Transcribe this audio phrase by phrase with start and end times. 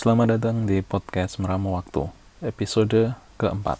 [0.00, 2.08] Selamat datang di podcast Meramu Waktu,
[2.40, 3.76] episode keempat.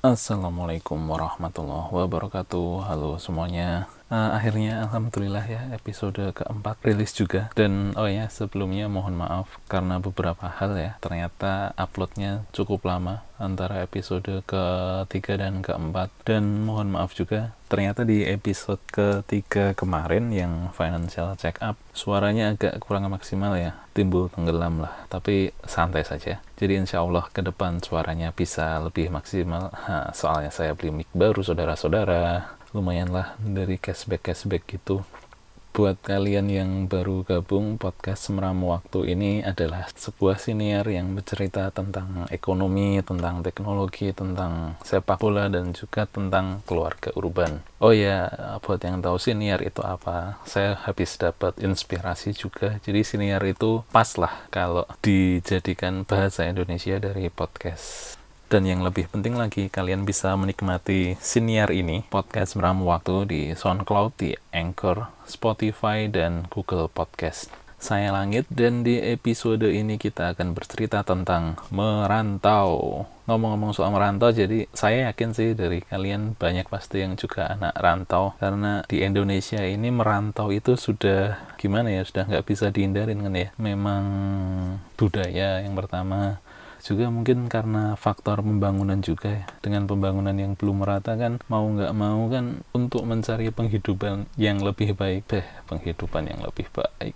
[0.00, 2.88] Assalamualaikum warahmatullahi wabarakatuh.
[2.88, 7.48] Halo semuanya uh, akhirnya alhamdulillah ya episode keempat rilis juga.
[7.54, 10.92] Dan oh ya sebelumnya mohon maaf karena beberapa hal ya.
[11.00, 16.12] Ternyata uploadnya cukup lama antara episode ketiga dan keempat.
[16.26, 22.82] Dan mohon maaf juga ternyata di episode ketiga kemarin yang financial check up suaranya agak
[22.82, 23.78] kurang maksimal ya.
[23.94, 26.42] Timbul tenggelam lah tapi santai saja.
[26.60, 29.72] Jadi insya Allah ke depan suaranya bisa lebih maksimal.
[29.72, 35.02] Ha, soalnya saya beli mic baru saudara-saudara lumayan lah dari cashback cashback gitu
[35.70, 42.26] buat kalian yang baru gabung podcast Semeramu Waktu ini adalah sebuah siniar yang bercerita tentang
[42.34, 47.62] ekonomi, tentang teknologi, tentang sepak bola dan juga tentang keluarga urban.
[47.78, 48.28] Oh ya,
[48.60, 52.82] buat yang tahu siniar itu apa, saya habis dapat inspirasi juga.
[52.82, 58.19] Jadi siniar itu pas lah kalau dijadikan bahasa Indonesia dari podcast
[58.50, 64.18] dan yang lebih penting lagi, kalian bisa menikmati siniar ini, podcast meramu waktu di SoundCloud,
[64.18, 67.54] di Anchor, Spotify, dan Google Podcast.
[67.80, 73.06] Saya Langit dan di episode ini kita akan bercerita tentang merantau.
[73.24, 78.36] Ngomong-ngomong soal merantau, jadi saya yakin sih dari kalian banyak pasti yang juga anak rantau
[78.36, 83.48] karena di Indonesia ini merantau itu sudah gimana ya, sudah nggak bisa dihindarin kan ya.
[83.56, 84.04] Memang
[84.98, 86.42] budaya yang pertama
[86.82, 89.44] juga mungkin karena faktor pembangunan juga ya.
[89.60, 94.96] Dengan pembangunan yang belum merata kan mau nggak mau kan untuk mencari penghidupan yang lebih
[94.96, 97.14] baik deh penghidupan yang lebih baik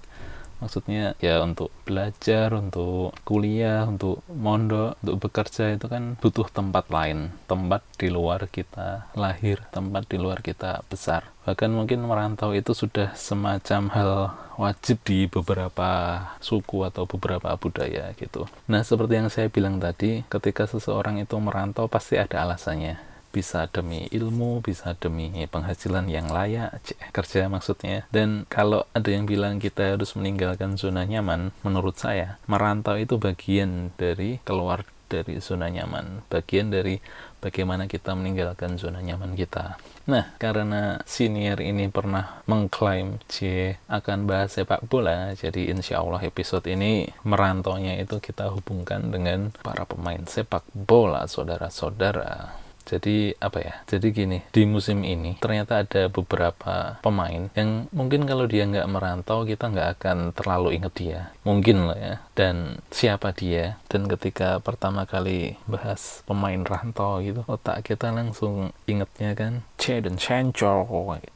[0.64, 7.36] maksudnya ya untuk belajar, untuk kuliah, untuk mondok, untuk bekerja itu kan butuh tempat lain,
[7.44, 11.28] tempat di luar kita lahir, tempat di luar kita besar.
[11.44, 14.12] Bahkan mungkin merantau itu sudah semacam hal
[14.56, 18.48] wajib di beberapa suku atau beberapa budaya gitu.
[18.64, 24.06] Nah, seperti yang saya bilang tadi, ketika seseorang itu merantau pasti ada alasannya bisa demi
[24.14, 28.06] ilmu, bisa demi penghasilan yang layak, cek, kerja maksudnya.
[28.14, 33.90] Dan kalau ada yang bilang kita harus meninggalkan zona nyaman, menurut saya merantau itu bagian
[33.98, 36.98] dari keluar dari zona nyaman, bagian dari
[37.38, 39.76] bagaimana kita meninggalkan zona nyaman kita.
[40.04, 46.68] Nah, karena senior ini pernah mengklaim C akan bahas sepak bola, jadi insya Allah episode
[46.68, 52.63] ini merantaunya itu kita hubungkan dengan para pemain sepak bola, saudara-saudara.
[52.84, 53.74] Jadi apa ya?
[53.88, 59.48] Jadi gini, di musim ini ternyata ada beberapa pemain yang mungkin kalau dia nggak merantau
[59.48, 61.20] kita nggak akan terlalu inget dia.
[61.48, 62.14] Mungkin lah ya.
[62.36, 63.80] Dan siapa dia?
[63.88, 70.84] Dan ketika pertama kali bahas pemain rantau gitu, otak kita langsung ingetnya kan Jadon Sancho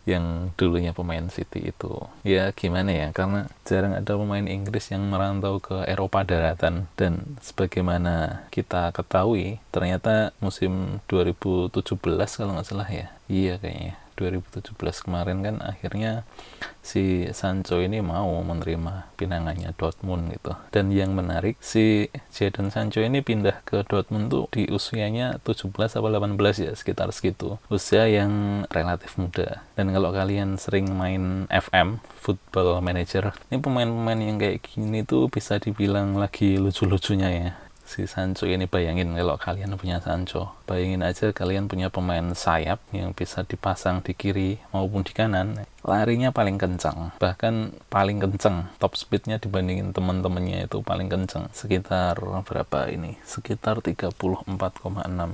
[0.04, 1.96] yang dulunya pemain City itu.
[2.24, 3.08] Ya gimana ya?
[3.14, 10.34] Karena jarang ada pemain Inggris yang merantau ke Eropa daratan dan sebagaimana kita ketahui ternyata
[10.42, 11.98] musim 2000 2017
[12.38, 14.74] kalau nggak salah ya iya kayaknya 2017
[15.06, 16.26] kemarin kan akhirnya
[16.82, 20.58] si Sancho ini mau menerima pinangannya Dortmund gitu.
[20.74, 26.10] Dan yang menarik si Jadon Sancho ini pindah ke Dortmund tuh di usianya 17 atau
[26.10, 27.62] 18 ya sekitar segitu.
[27.70, 29.62] Usia yang relatif muda.
[29.78, 35.62] Dan kalau kalian sering main FM, Football Manager, ini pemain-pemain yang kayak gini tuh bisa
[35.62, 37.50] dibilang lagi lucu-lucunya ya
[37.88, 43.16] si Sancho ini bayangin kalau kalian punya Sancho bayangin aja kalian punya pemain sayap yang
[43.16, 47.16] bisa dipasang di kiri maupun di kanan larinya paling kencang.
[47.16, 53.16] Bahkan paling kencang top speednya dibandingin teman-temannya itu paling kencang sekitar berapa ini?
[53.24, 54.12] Sekitar 34,6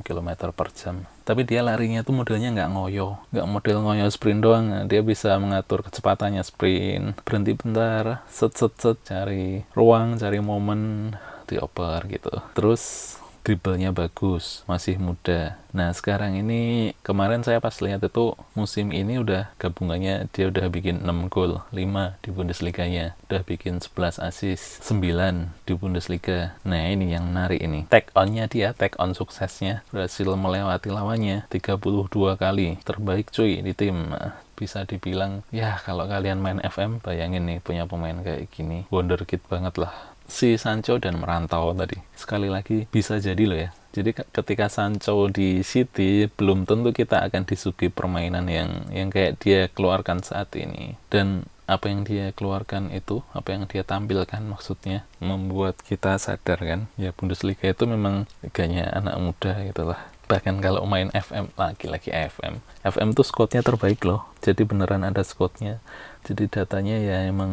[0.06, 1.10] km per jam.
[1.24, 3.18] Tapi dia larinya tuh modelnya nggak ngoyo.
[3.34, 4.64] Nggak model ngoyo sprint doang.
[4.86, 7.18] Dia bisa mengatur kecepatannya sprint.
[7.24, 11.12] Berhenti bentar set set set cari ruang cari momen
[11.46, 15.60] dioper gitu terus dribblenya bagus, masih muda.
[15.76, 21.04] Nah sekarang ini kemarin saya pas lihat itu musim ini udah gabungannya dia udah bikin
[21.04, 26.56] 6 gol, 5 di Bundesliga-nya, udah bikin 11 assist, 9 di Bundesliga.
[26.64, 27.84] Nah ini yang menarik ini.
[27.84, 32.80] Tag on-nya dia, tag on suksesnya berhasil melewati lawannya 32 kali.
[32.80, 34.16] Terbaik cuy di tim.
[34.54, 39.82] Bisa dibilang ya kalau kalian main FM bayangin nih punya pemain kayak gini wonderkid banget
[39.82, 42.00] lah si Sancho dan merantau tadi.
[42.16, 43.70] Sekali lagi bisa jadi loh ya.
[43.94, 49.70] Jadi ketika Sancho di City belum tentu kita akan disuguhi permainan yang yang kayak dia
[49.70, 50.98] keluarkan saat ini.
[51.06, 56.80] Dan apa yang dia keluarkan itu, apa yang dia tampilkan maksudnya membuat kita sadar kan,
[57.00, 63.12] ya Bundesliga itu memang liganya anak muda gitulah bahkan kalau main FM lagi-lagi FM FM
[63.12, 65.80] tuh squadnya terbaik loh jadi beneran ada squadnya
[66.24, 67.52] jadi datanya ya emang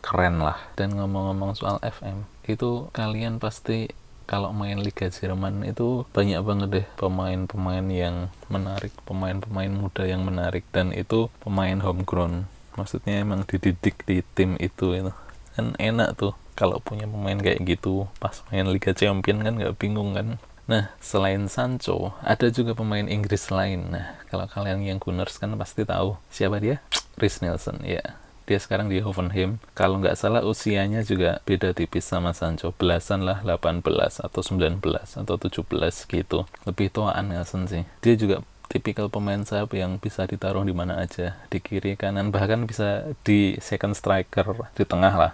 [0.00, 3.92] keren lah dan ngomong-ngomong soal FM itu kalian pasti
[4.30, 10.62] kalau main Liga Jerman itu banyak banget deh pemain-pemain yang menarik, pemain-pemain muda yang menarik
[10.70, 12.46] dan itu pemain homegrown.
[12.78, 15.10] Maksudnya emang dididik di tim itu itu.
[15.58, 20.14] Kan enak tuh kalau punya pemain kayak gitu pas main Liga Champion kan nggak bingung
[20.14, 20.38] kan.
[20.70, 23.90] Nah, selain Sancho, ada juga pemain Inggris lain.
[23.90, 26.78] Nah, kalau kalian yang Gunners kan pasti tahu siapa dia?
[27.18, 28.14] Chris Nelson, ya.
[28.46, 29.58] Dia sekarang di Hoffenheim.
[29.74, 32.70] Kalau nggak salah usianya juga beda tipis sama Sancho.
[32.70, 33.82] Belasan lah 18
[34.22, 34.78] atau 19
[35.18, 36.46] atau 17 gitu.
[36.62, 37.82] Lebih tuaan Nelson sih.
[37.98, 41.34] Dia juga tipikal pemain sayap yang bisa ditaruh di mana aja.
[41.50, 45.32] Di kiri kanan bahkan bisa di second striker di tengah lah.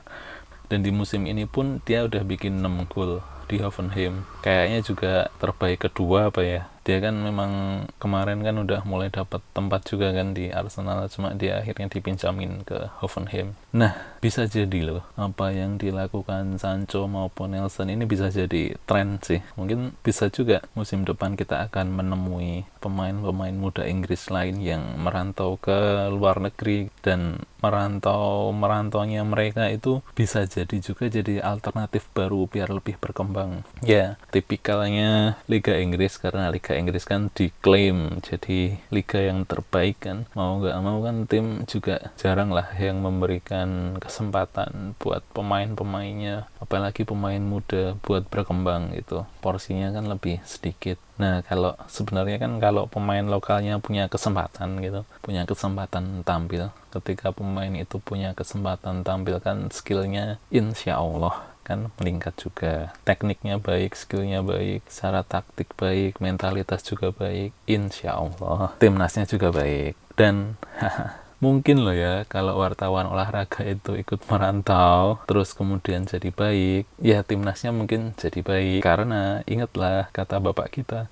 [0.73, 4.27] Dan di musim ini pun dia udah bikin 6 gol di Hoffenheim.
[4.43, 6.63] Kayaknya juga terbaik kedua apa ya?
[6.87, 11.59] Dia kan memang kemarin kan udah mulai dapat tempat juga kan di Arsenal cuma dia
[11.59, 13.59] akhirnya dipinjamin ke Hoffenheim.
[13.75, 19.43] Nah bisa jadi loh apa yang dilakukan Sancho maupun Nelson ini bisa jadi tren sih.
[19.59, 26.07] Mungkin bisa juga musim depan kita akan menemui pemain-pemain muda Inggris lain yang merantau ke
[26.15, 32.95] luar negeri dan merantau merantaunya mereka itu bisa jadi juga jadi alternatif baru biar lebih
[33.03, 33.36] berkembang
[33.85, 40.25] ya tipikalnya Liga Inggris karena Liga Inggris kan diklaim jadi liga yang terbaik kan.
[40.33, 47.41] Mau nggak mau kan tim juga jarang lah yang memberikan kesempatan buat pemain-pemainnya apalagi pemain
[47.43, 49.29] muda buat berkembang gitu.
[49.45, 50.97] Porsinya kan lebih sedikit.
[51.17, 57.73] Nah, kalau sebenarnya kan kalau pemain lokalnya punya kesempatan gitu, punya kesempatan tampil, ketika pemain
[57.73, 62.95] itu punya kesempatan tampil kan skillnya insya Allah kan meningkat juga.
[63.03, 69.99] Tekniknya baik skillnya baik secara taktik baik mentalitas juga baik insya Allah timnasnya juga baik.
[70.15, 70.55] Dan
[71.45, 77.75] mungkin loh ya kalau wartawan olahraga itu ikut merantau terus kemudian jadi baik ya timnasnya
[77.75, 78.87] mungkin jadi baik.
[78.87, 81.11] Karena ingatlah kata bapak kita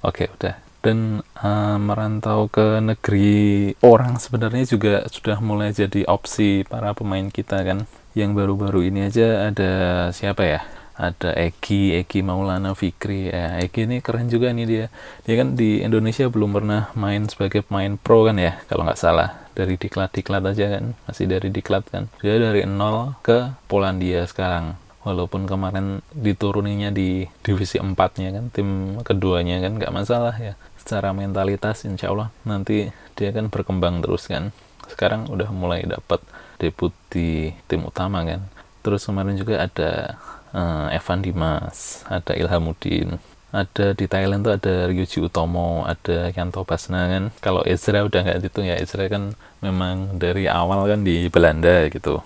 [0.00, 6.96] Oke, udah dan uh, merantau ke negeri orang sebenarnya juga sudah mulai jadi opsi para
[6.96, 7.84] pemain kita kan.
[8.16, 9.72] Yang baru-baru ini aja ada
[10.10, 10.60] siapa ya?
[11.00, 13.32] Ada Eki, Eki Maulana Fikri.
[13.32, 14.86] Ya Eki ini keren juga nih dia.
[15.24, 19.48] Dia kan di Indonesia belum pernah main sebagai pemain pro kan ya kalau nggak salah.
[19.56, 22.08] Dari diklat-diklat aja kan masih dari diklat kan.
[22.24, 24.76] Dia dari nol ke Polandia sekarang.
[25.00, 30.60] Walaupun kemarin dituruninya di divisi 4 nya kan tim keduanya kan nggak masalah ya
[30.90, 34.50] secara mentalitas insya Allah nanti dia kan berkembang terus kan.
[34.90, 36.18] Sekarang udah mulai dapat
[36.58, 38.50] debut di tim utama kan.
[38.82, 40.18] Terus kemarin juga ada
[40.50, 47.06] uh, Evan Dimas ada Ilhamuddin ada di Thailand tuh ada Ryuji Utomo ada Yanto Basna
[47.06, 47.24] kan.
[47.38, 52.22] Kalau Ezra udah nggak itu ya Ezra kan memang dari awal kan di Belanda gitu.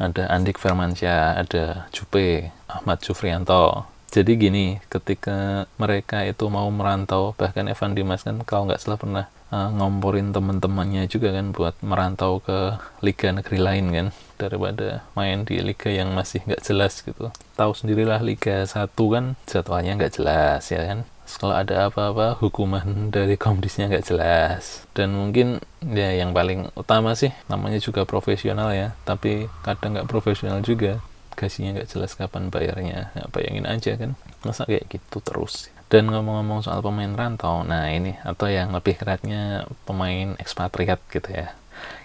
[0.00, 7.64] Ada Andik Firmansyah ada Jupe Ahmad Jufrianto jadi gini ketika mereka itu mau merantau bahkan
[7.64, 12.76] Evan Dimas kan kalau nggak salah pernah uh, ngomporin teman-temannya juga kan buat merantau ke
[13.00, 14.06] liga negeri lain kan
[14.36, 17.32] daripada main di liga yang masih nggak jelas gitu.
[17.56, 21.08] Tahu sendirilah liga satu kan jadwalnya nggak jelas ya kan?
[21.32, 24.84] Kalau ada apa-apa hukuman dari komdisnya nggak jelas.
[24.92, 28.92] Dan mungkin ya yang paling utama sih namanya juga profesional ya.
[29.08, 31.00] Tapi kadang nggak profesional juga
[31.34, 33.12] gajinya nggak jelas kapan bayarnya.
[33.12, 35.72] Ya, bayangin aja kan masa kayak gitu terus?
[35.92, 41.52] Dan ngomong-ngomong soal pemain rantau nah ini atau yang lebih keratnya pemain ekspatriat gitu ya.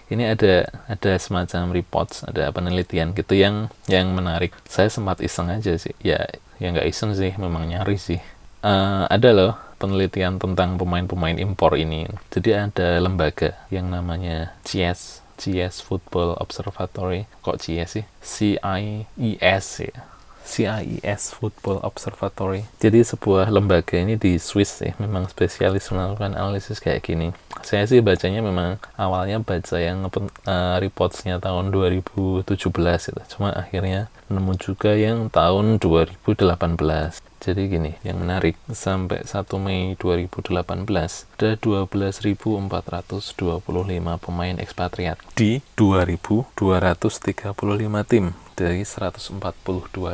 [0.08, 4.52] Ini ada ada semacam reports ada penelitian gitu yang yang menarik.
[4.68, 5.96] Saya sempat iseng aja sih.
[6.04, 6.28] Ya
[6.60, 8.20] ya nggak iseng sih memang nyari sih.
[8.60, 12.10] Uh, ada loh penelitian tentang pemain-pemain impor ini.
[12.34, 20.18] Jadi ada lembaga yang namanya CIES CS Football Observatory kok CS sih CIES ya
[20.48, 22.64] CIES Football Observatory.
[22.80, 27.36] Jadi sebuah lembaga ini di Swiss sih, memang spesialis melakukan analisis kayak gini.
[27.60, 33.22] Saya sih bacanya memang awalnya baca yang uh, reportsnya tahun 2017 gitu.
[33.36, 37.27] Cuma akhirnya nemu juga yang tahun 2018.
[37.38, 40.58] Jadi gini, yang menarik, sampai 1 Mei 2018,
[41.38, 42.66] ada 12.425
[44.18, 49.38] pemain ekspatriat di 2.235 tim dari 142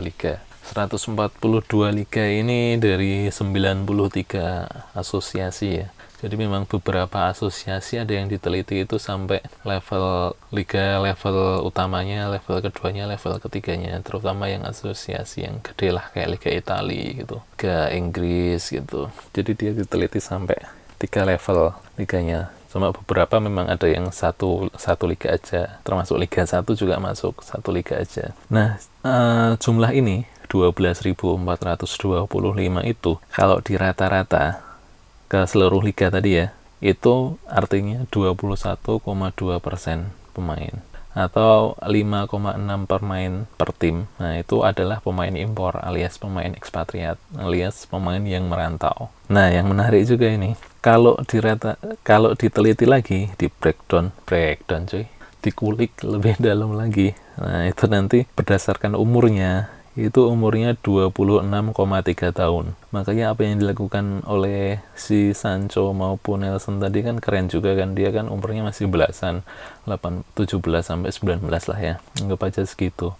[0.04, 0.44] liga.
[0.64, 5.88] 142 liga ini dari 93 asosiasi ya.
[6.24, 13.04] Jadi memang beberapa asosiasi ada yang diteliti itu sampai level liga level utamanya, level keduanya,
[13.04, 19.12] level ketiganya, terutama yang asosiasi yang gede lah kayak Liga Italia gitu, Liga Inggris gitu.
[19.36, 20.56] Jadi dia diteliti sampai
[20.96, 26.74] tiga level liganya cuma beberapa memang ada yang satu satu liga aja termasuk liga satu
[26.74, 31.38] juga masuk satu liga aja nah uh, jumlah ini 12.425
[32.82, 34.73] itu kalau di rata-rata
[35.28, 36.46] ke seluruh liga tadi ya
[36.84, 38.92] itu artinya 21,2
[39.64, 44.10] persen pemain atau 5,6 pemain per tim.
[44.18, 49.14] Nah, itu adalah pemain impor alias pemain ekspatriat alias pemain yang merantau.
[49.30, 55.06] Nah, yang menarik juga ini, kalau dirata kalau diteliti lagi di breakdown, breakdown cuy,
[55.40, 57.14] dikulik lebih dalam lagi.
[57.38, 62.74] Nah, itu nanti berdasarkan umurnya, itu umurnya 26,3 tahun.
[62.90, 67.94] Makanya apa yang dilakukan oleh si Sancho maupun Nelson tadi kan keren juga kan.
[67.94, 69.46] Dia kan umurnya masih belasan,
[69.86, 71.94] 8, 17 sampai 19 lah ya.
[72.18, 73.14] Anggap aja segitu.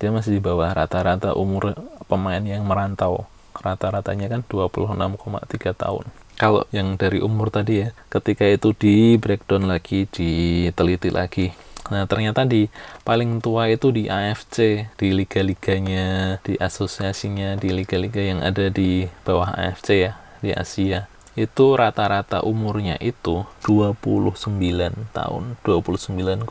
[0.00, 1.76] Dia masih di bawah rata-rata umur
[2.08, 3.28] pemain yang merantau.
[3.54, 6.08] Rata-ratanya kan 26,3 tahun.
[6.34, 11.54] Kalau yang dari umur tadi ya, ketika itu di breakdown lagi, diteliti lagi,
[11.92, 12.72] Nah, ternyata di
[13.04, 19.52] paling tua itu di AFC, di liga-liganya, di asosiasinya, di liga-liga yang ada di bawah
[19.52, 21.12] AFC ya, di Asia.
[21.34, 26.46] Itu rata-rata umurnya itu 29 tahun, 29,0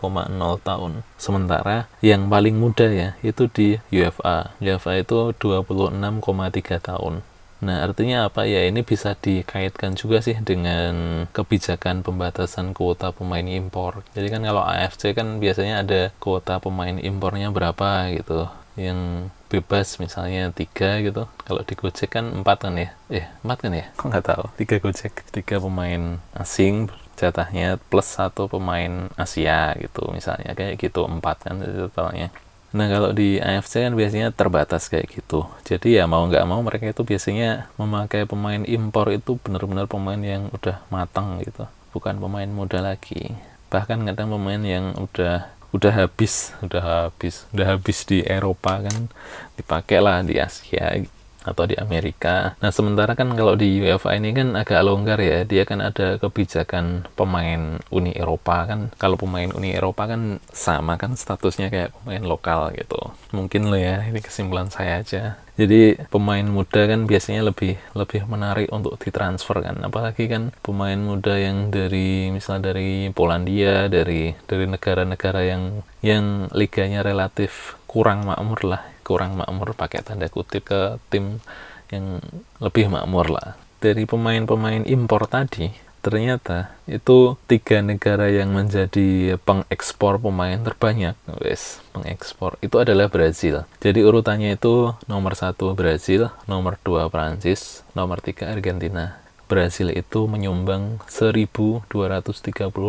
[0.59, 0.91] tahun.
[1.15, 4.53] Sementara yang paling muda ya, itu di UEFA.
[4.59, 7.23] UEFA itu 26,3 tahun.
[7.63, 8.67] Nah, artinya apa ya?
[8.67, 14.03] Ini bisa dikaitkan juga sih dengan kebijakan pembatasan kuota pemain impor.
[14.11, 18.51] Jadi kan kalau AFC kan biasanya ada kuota pemain impornya berapa gitu.
[18.75, 21.29] Yang bebas misalnya tiga gitu.
[21.47, 22.91] Kalau di Gojek kan empat kan ya?
[23.07, 23.85] Eh, empat kan ya?
[23.95, 24.45] Kok nggak tahu.
[24.59, 31.45] Tiga Gojek, tiga pemain asing jatahnya plus satu pemain Asia gitu misalnya kayak gitu empat
[31.45, 32.33] kan totalnya
[32.73, 35.45] Nah kalau di AFC kan biasanya terbatas kayak gitu.
[35.61, 40.49] Jadi ya mau nggak mau mereka itu biasanya memakai pemain impor itu benar-benar pemain yang
[40.49, 43.37] udah matang gitu, bukan pemain muda lagi.
[43.69, 49.09] Bahkan kadang pemain yang udah udah habis, udah habis, udah habis di Eropa kan
[49.57, 51.01] dipakai lah di Asia
[51.43, 52.55] atau di Amerika.
[52.63, 55.43] Nah, sementara kan kalau di UEFA ini kan agak longgar ya.
[55.43, 58.89] Dia kan ada kebijakan pemain Uni Eropa kan.
[58.95, 62.99] Kalau pemain Uni Eropa kan sama kan statusnya kayak pemain lokal gitu.
[63.35, 65.37] Mungkin lo ya, ini kesimpulan saya aja.
[65.53, 69.77] Jadi pemain muda kan biasanya lebih lebih menarik untuk ditransfer kan.
[69.85, 77.05] Apalagi kan pemain muda yang dari misal dari Polandia, dari dari negara-negara yang yang liganya
[77.05, 81.43] relatif kurang makmur lah kurang makmur pakai tanda kutip ke tim
[81.91, 82.23] yang
[82.63, 83.59] lebih makmur lah.
[83.83, 85.69] Dari pemain-pemain impor tadi
[86.03, 91.15] ternyata itu tiga negara yang menjadi pengekspor pemain terbanyak.
[91.39, 92.59] Wes pengekspor.
[92.59, 93.63] Itu adalah Brazil.
[93.79, 99.23] Jadi urutannya itu nomor satu Brazil nomor dua Prancis nomor tiga Argentina.
[99.47, 101.87] Brazil itu menyumbang 1236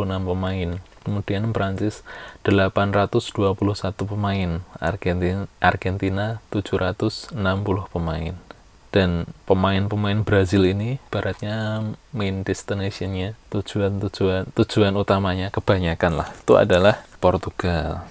[0.07, 0.71] pemain
[1.05, 2.01] kemudian Prancis
[2.43, 3.61] 821
[4.09, 7.37] pemain, Argentina, Argentina 760
[7.93, 8.35] pemain.
[8.95, 11.83] Dan pemain-pemain Brazil ini baratnya
[12.15, 18.07] main destinationnya, tujuan-tujuan tujuan utamanya kebanyakan lah, itu adalah Portugal.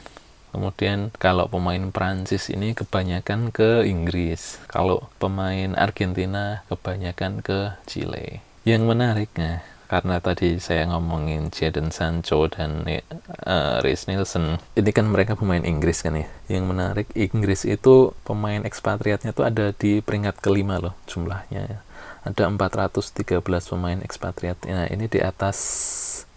[0.53, 4.62] Kemudian kalau pemain Prancis ini kebanyakan ke Inggris.
[4.69, 8.45] Kalau pemain Argentina kebanyakan ke Chile.
[8.62, 14.58] Yang menariknya, karena tadi saya ngomongin Jadon Sancho dan uh, Reece Nielsen.
[14.74, 16.28] Ini kan mereka pemain Inggris kan ya?
[16.50, 21.84] Yang menarik Inggris itu pemain ekspatriatnya tuh ada di peringkat kelima loh jumlahnya.
[22.24, 24.63] Ada 413 pemain ekspatriat.
[24.66, 25.60] Nah ini di atas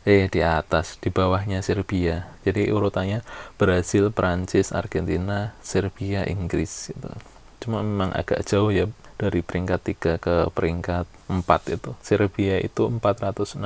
[0.07, 2.31] eh di atas di bawahnya Serbia.
[2.47, 3.27] Jadi urutannya
[3.59, 7.11] Brasil Prancis Argentina Serbia Inggris gitu.
[7.59, 11.91] Cuma memang agak jauh ya dari peringkat 3 ke peringkat 4 itu.
[12.05, 13.59] Serbia itu 465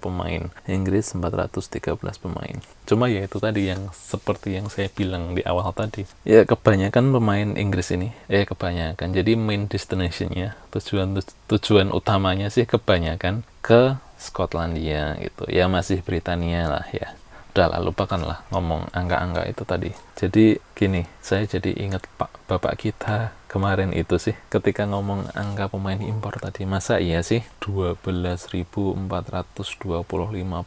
[0.00, 2.56] pemain, Inggris 413 pemain.
[2.88, 6.08] Cuma ya itu tadi yang seperti yang saya bilang di awal tadi.
[6.24, 9.12] Ya kebanyakan pemain Inggris ini, eh kebanyakan.
[9.12, 11.18] Jadi main destinationnya, tujuan
[11.50, 15.46] tujuan utamanya sih kebanyakan ke Skotlandia gitu.
[15.46, 17.14] Ya masih Britania lah ya
[17.58, 19.90] udahlah lupakanlah ngomong angka-angka itu tadi.
[20.14, 25.98] Jadi gini saya jadi ingat pak bapak kita kemarin itu sih ketika ngomong angka pemain
[25.98, 28.94] impor tadi masa iya sih 12.425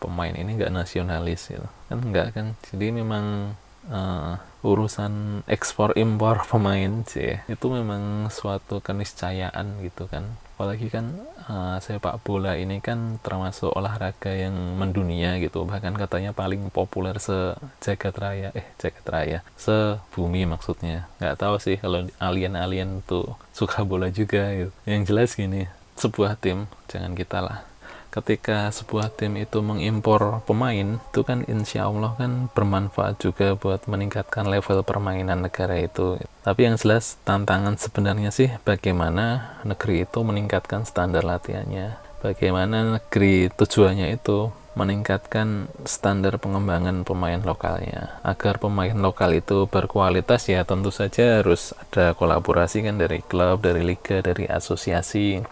[0.04, 1.68] pemain ini nggak nasionalis gitu?
[1.88, 2.48] Kan nggak kan?
[2.68, 3.56] Jadi memang
[3.88, 4.36] uh,
[4.68, 10.28] urusan ekspor impor pemain sih itu memang suatu keniscayaan gitu kan
[10.62, 11.10] apalagi kan
[11.50, 15.66] uh, sepak bola ini kan termasuk olahraga yang mendunia gitu.
[15.66, 21.10] Bahkan katanya paling populer sejagat raya eh jagat raya sebumi maksudnya.
[21.18, 24.70] Nggak tahu sih kalau alien-alien tuh suka bola juga gitu.
[24.86, 25.66] Yang jelas gini
[25.98, 27.66] sebuah tim jangan kita lah
[28.12, 34.52] ketika sebuah tim itu mengimpor pemain itu kan insya Allah kan bermanfaat juga buat meningkatkan
[34.52, 36.20] level permainan negara itu.
[36.44, 41.96] Tapi yang jelas tantangan sebenarnya sih bagaimana negeri itu meningkatkan standar latihannya.
[42.22, 48.24] Bagaimana negeri tujuannya itu meningkatkan standar pengembangan pemain lokalnya.
[48.24, 53.84] Agar pemain lokal itu berkualitas ya tentu saja harus ada kolaborasi kan dari klub, dari
[53.84, 55.44] liga, dari asosiasi.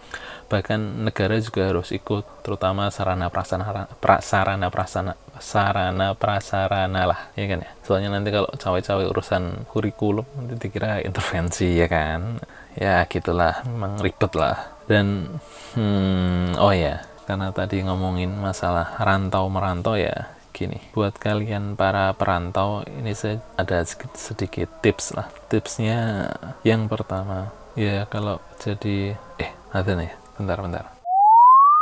[0.50, 7.60] Bahkan negara juga harus ikut terutama sarana prasarana prasarana prasarana sarana prasarana lah ya kan
[7.62, 7.70] ya.
[7.86, 12.40] Soalnya nanti kalau cawe-cawe urusan kurikulum nanti dikira intervensi ya kan.
[12.74, 14.80] Ya gitulah memang ribet lah.
[14.90, 15.38] Dan
[15.78, 20.78] hmm, oh ya karena tadi ngomongin masalah rantau merantau ya gini.
[20.92, 23.80] Buat kalian para perantau ini saya ada
[24.14, 25.26] sedikit, tips lah.
[25.48, 26.28] Tipsnya
[26.66, 27.48] yang pertama
[27.78, 30.84] ya kalau jadi eh ada nih bentar bentar.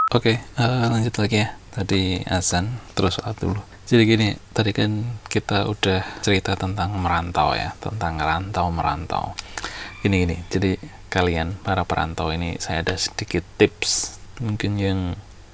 [0.08, 1.48] Oke okay, uh, eh, lanjut lagi ya.
[1.68, 3.60] Tadi azan terus sholat dulu.
[3.88, 9.32] Jadi gini tadi kan kita udah cerita tentang merantau ya tentang rantau merantau
[10.00, 10.36] gini gini.
[10.48, 10.76] Jadi
[11.08, 15.00] kalian para perantau ini saya ada sedikit tips mungkin yang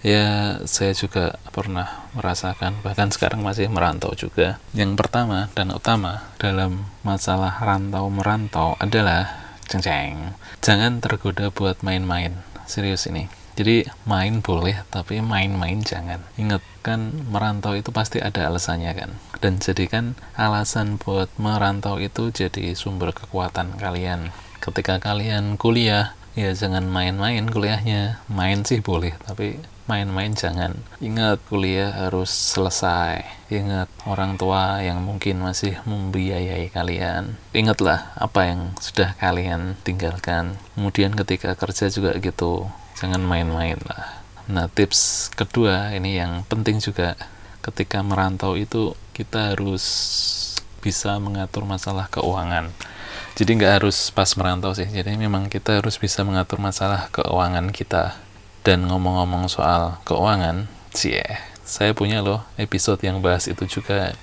[0.04, 4.60] ya saya juga pernah merasakan bahkan sekarang masih merantau juga.
[4.76, 12.44] Yang pertama dan utama dalam masalah rantau merantau adalah ceng ceng jangan tergoda buat main-main.
[12.68, 13.32] Serius ini.
[13.54, 16.20] Jadi main boleh tapi main-main jangan.
[16.34, 19.10] Ingat kan merantau itu pasti ada alasannya kan?
[19.38, 24.34] Dan jadikan alasan buat merantau itu jadi sumber kekuatan kalian.
[24.58, 28.24] Ketika kalian kuliah ya jangan main-main kuliahnya.
[28.26, 33.20] Main sih boleh tapi main-main jangan ingat kuliah harus selesai.
[33.52, 37.36] Ingat orang tua yang mungkin masih membiayai kalian.
[37.52, 40.56] Ingatlah apa yang sudah kalian tinggalkan.
[40.72, 42.64] Kemudian ketika kerja juga gitu
[42.96, 44.24] jangan main-main lah.
[44.48, 47.16] Nah tips kedua ini yang penting juga.
[47.60, 49.84] Ketika merantau itu kita harus
[50.84, 52.72] bisa mengatur masalah keuangan.
[53.36, 54.88] Jadi nggak harus pas merantau sih.
[54.88, 58.20] Jadi memang kita harus bisa mengatur masalah keuangan kita
[58.64, 60.66] dan ngomong-ngomong soal keuangan
[61.04, 64.16] yeah, saya punya loh episode yang bahas itu juga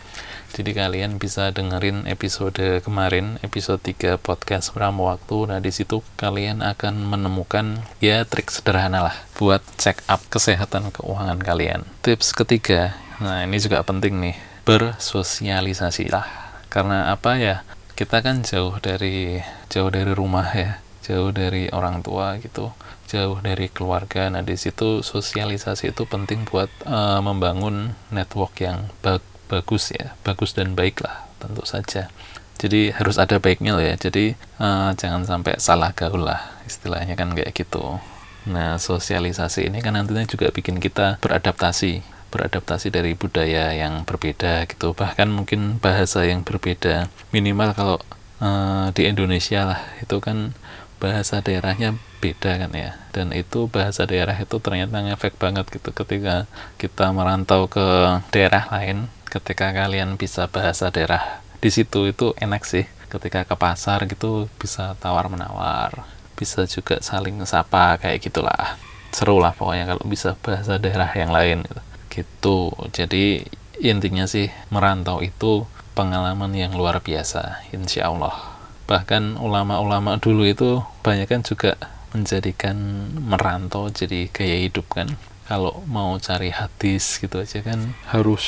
[0.51, 5.47] jadi kalian bisa dengerin episode kemarin, episode 3 podcast Bram Waktu.
[5.47, 11.39] Nah, di situ kalian akan menemukan ya trik sederhana lah buat check up kesehatan keuangan
[11.39, 11.87] kalian.
[12.03, 14.35] Tips ketiga, nah ini juga penting nih,
[14.67, 16.27] bersosialisasi lah.
[16.67, 17.63] Karena apa ya?
[17.95, 19.39] Kita kan jauh dari
[19.71, 22.75] jauh dari rumah ya, jauh dari orang tua gitu
[23.11, 24.31] jauh dari keluarga.
[24.31, 30.55] Nah, di situ sosialisasi itu penting buat uh, membangun network yang bagus bagus ya bagus
[30.55, 32.07] dan baik lah tentu saja.
[32.55, 33.99] Jadi harus ada baiknya loh ya.
[33.99, 37.99] Jadi uh, jangan sampai salah gaul lah istilahnya kan kayak gitu.
[38.47, 44.95] Nah sosialisasi ini kan nantinya juga bikin kita beradaptasi beradaptasi dari budaya yang berbeda gitu.
[44.95, 47.97] Bahkan mungkin bahasa yang berbeda minimal kalau
[48.39, 50.55] uh, di Indonesia lah itu kan
[51.01, 52.93] bahasa daerahnya beda kan ya.
[53.09, 56.45] Dan itu bahasa daerah itu ternyata ngefek banget gitu ketika
[56.77, 57.81] kita merantau ke
[58.29, 62.85] daerah lain ketika kalian bisa bahasa daerah di situ itu enak sih.
[63.09, 66.05] Ketika ke pasar gitu bisa tawar menawar
[66.37, 68.77] bisa juga saling sapa kayak gitulah.
[69.11, 72.59] Seru lah pokoknya kalau bisa bahasa daerah yang lain gitu, gitu.
[72.95, 73.43] jadi
[73.81, 78.50] intinya sih merantau itu pengalaman yang luar biasa insya Allah
[78.91, 81.79] bahkan ulama-ulama dulu itu banyak kan juga
[82.11, 82.75] menjadikan
[83.23, 85.15] merantau jadi gaya hidup kan.
[85.47, 88.43] Kalau mau cari hadis gitu aja kan harus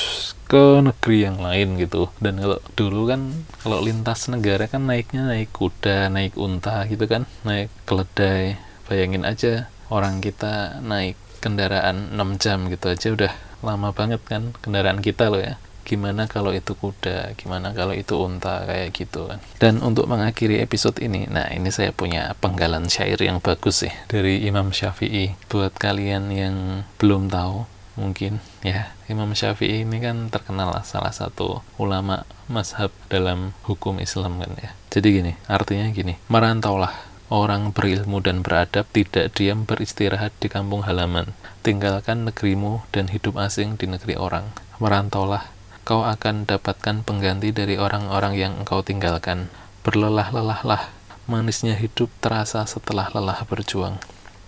[0.52, 2.12] ke negeri yang lain gitu.
[2.20, 3.32] Dan kalau dulu kan
[3.64, 8.60] kalau lintas negara kan naiknya naik kuda naik unta gitu kan naik keledai.
[8.92, 15.00] Bayangin aja orang kita naik kendaraan 6 jam gitu aja udah lama banget kan kendaraan
[15.00, 19.40] kita loh ya gimana kalau itu kuda, gimana kalau itu unta kayak gitu kan.
[19.60, 24.48] Dan untuk mengakhiri episode ini, nah ini saya punya penggalan syair yang bagus sih dari
[24.48, 25.36] Imam Syafi'i.
[25.52, 31.62] Buat kalian yang belum tahu, mungkin ya Imam Syafi'i ini kan terkenal lah salah satu
[31.78, 34.72] ulama mazhab dalam hukum Islam kan ya.
[34.90, 41.34] Jadi gini, artinya gini, merantaulah orang berilmu dan beradab tidak diam beristirahat di kampung halaman.
[41.66, 44.54] Tinggalkan negerimu dan hidup asing di negeri orang.
[44.78, 45.53] Merantaulah
[45.84, 49.52] kau akan dapatkan pengganti dari orang-orang yang engkau tinggalkan.
[49.84, 50.92] Berlelah-lelahlah,
[51.28, 54.00] manisnya hidup terasa setelah lelah berjuang.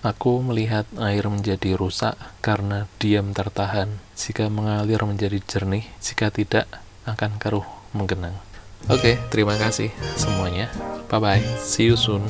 [0.05, 3.99] Aku melihat air menjadi rusak karena diam tertahan.
[4.13, 6.69] Jika mengalir menjadi jernih, jika tidak
[7.09, 8.37] akan keruh menggenang.
[8.85, 10.69] Oke, okay, terima kasih semuanya.
[11.09, 11.43] Bye bye.
[11.57, 12.21] See you soon.